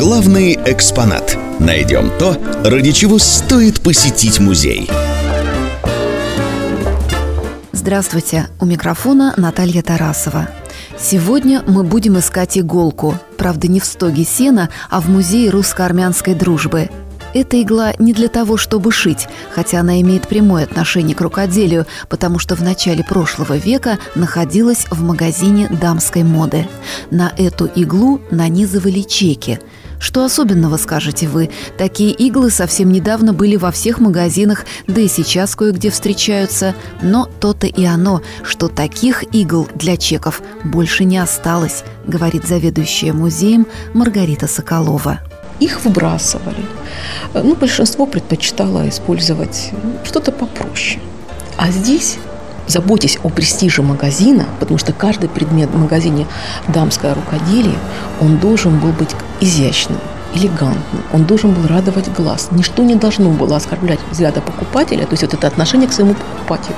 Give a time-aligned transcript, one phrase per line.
[0.00, 1.36] Главный экспонат.
[1.58, 4.88] Найдем то, ради чего стоит посетить музей.
[7.72, 10.48] Здравствуйте, у микрофона Наталья Тарасова.
[10.98, 16.88] Сегодня мы будем искать иголку, правда не в стоге сена, а в музее русско-армянской дружбы–
[17.32, 22.38] эта игла не для того, чтобы шить, хотя она имеет прямое отношение к рукоделию, потому
[22.38, 26.66] что в начале прошлого века находилась в магазине дамской моды.
[27.10, 29.60] На эту иглу нанизывали чеки.
[30.00, 31.50] Что особенного, скажете вы?
[31.78, 36.74] Такие иглы совсем недавно были во всех магазинах, да и сейчас кое-где встречаются.
[37.02, 43.66] Но то-то и оно, что таких игл для чеков больше не осталось, говорит заведующая музеем
[43.94, 45.20] Маргарита Соколова
[45.60, 46.64] их выбрасывали.
[47.34, 49.72] Ну, большинство предпочитало использовать
[50.04, 51.00] что-то попроще.
[51.58, 52.16] А здесь
[52.70, 56.26] заботьтесь о престиже магазина, потому что каждый предмет в магазине
[56.68, 57.78] «Дамское рукоделие»,
[58.20, 59.98] он должен был быть изящным,
[60.34, 62.48] элегантным, он должен был радовать глаз.
[62.50, 66.76] Ничто не должно было оскорблять взгляда покупателя, то есть вот это отношение к своему покупателю.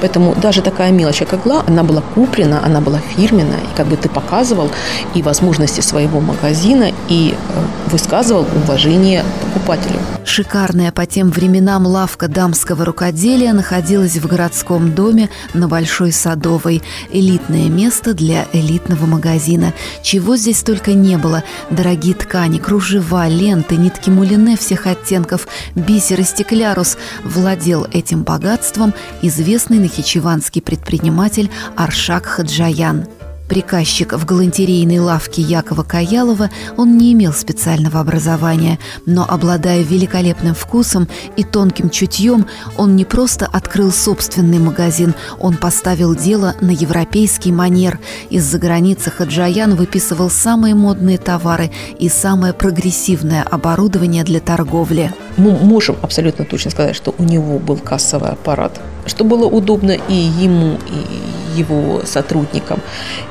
[0.00, 3.96] Поэтому даже такая мелочь, как игла, она была куплена, она была фирменная, и как бы
[3.96, 4.70] ты показывал
[5.14, 9.98] и возможности своего магазина, и э, высказывал уважение покупателю.
[10.24, 16.82] Шикарная по тем временам лавка дамского рукоделия находилась в городском доме на Большой Садовой.
[17.10, 19.72] Элитное место для элитного магазина.
[20.02, 21.42] Чего здесь только не было.
[21.70, 26.96] Дорогие ткани, кружева, ленты, нитки мулине всех оттенков, бисер и стеклярус.
[27.24, 33.06] Владел этим богатством известный нахичеванский предприниматель Аршак Хаджаян.
[33.50, 41.08] Приказчик в галантерейной лавке Якова Каялова, он не имел специального образования, но, обладая великолепным вкусом
[41.36, 42.46] и тонким чутьем,
[42.78, 47.98] он не просто открыл собственный магазин, он поставил дело на европейский манер.
[48.30, 55.12] Из-за границы Хаджаян выписывал самые модные товары и самое прогрессивное оборудование для торговли.
[55.36, 60.14] Мы можем абсолютно точно сказать, что у него был кассовый аппарат, что было удобно и
[60.14, 61.19] ему, и
[61.56, 62.80] его сотрудникам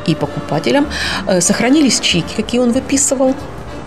[0.07, 0.87] и покупателям.
[1.27, 3.35] Э, сохранились чеки, какие он выписывал.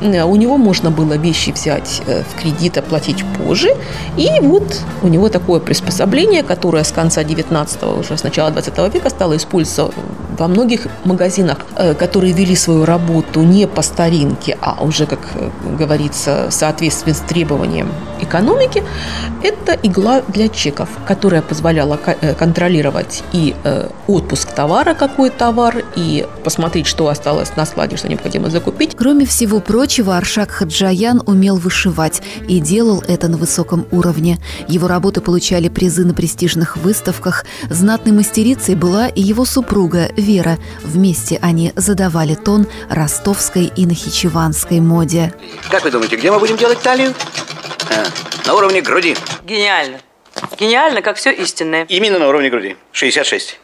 [0.00, 3.68] Э, у него можно было вещи взять э, в кредит, оплатить позже.
[4.16, 9.10] И вот у него такое приспособление, которое с конца 19 уже с начала 20 века
[9.10, 9.90] стало использоваться
[10.38, 15.20] во многих магазинах, э, которые вели свою работу не по старинке, а уже, как
[15.78, 17.88] говорится, в соответствии с требованием
[18.20, 18.82] экономики,
[19.42, 21.98] это игла для чеков, которая позволяла
[22.38, 23.54] контролировать и
[24.06, 28.94] отпуск товара, какой товар, и посмотреть, что осталось на складе, что необходимо закупить.
[28.96, 34.38] Кроме всего прочего, Аршак Хаджаян умел вышивать и делал это на высоком уровне.
[34.68, 37.44] Его работы получали призы на престижных выставках.
[37.70, 40.58] Знатной мастерицей была и его супруга Вера.
[40.82, 45.34] Вместе они задавали тон ростовской и нахичеванской моде.
[45.70, 47.12] Как вы думаете, где мы будем делать талию?
[47.90, 48.04] А,
[48.46, 49.16] на уровне груди.
[49.44, 49.98] Гениально.
[50.58, 51.84] Гениально, как все истинное.
[51.88, 52.76] Именно на уровне груди.
[52.92, 53.58] 66.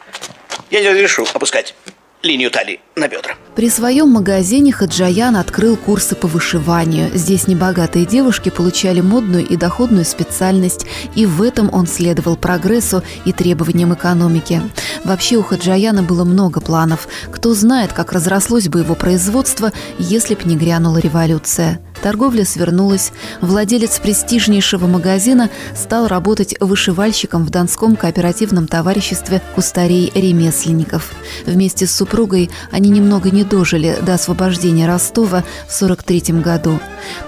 [0.70, 1.74] Я не разрешу опускать
[2.22, 3.34] линию талии на бедра.
[3.54, 7.10] При своем магазине Хаджаян открыл курсы по вышиванию.
[7.14, 13.32] Здесь небогатые девушки получали модную и доходную специальность, и в этом он следовал прогрессу и
[13.32, 14.62] требованиям экономики.
[15.04, 17.08] Вообще у Хаджаяна было много планов.
[17.32, 21.80] Кто знает, как разрослось бы его производство, если б не грянула революция.
[22.03, 23.12] Торговля свернулась.
[23.41, 31.12] Владелец престижнейшего магазина стал работать вышивальщиком в Донском кооперативном товариществе кустарей-ремесленников.
[31.47, 36.78] Вместе с супругой они немного не дожили до освобождения Ростова в 43 году.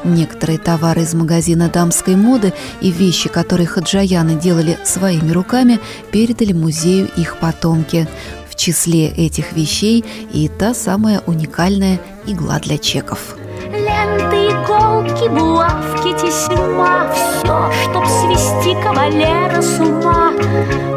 [0.05, 5.81] Некоторые товары из магазина дамской моды и вещи, которые хаджаяны делали своими руками,
[6.13, 8.09] передали музею их потомки.
[8.49, 13.37] В числе этих вещей и та самая уникальная игла для чеков
[13.73, 17.11] ленты, иголки, булавки, тесьма.
[17.13, 20.33] Все, чтоб свести кавалера с ума.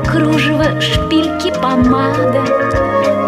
[0.05, 2.43] Кружево, шпильки, помада.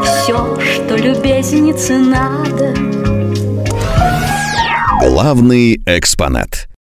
[0.03, 2.73] Все, что любезнице надо.
[5.01, 6.67] Главный экспонат–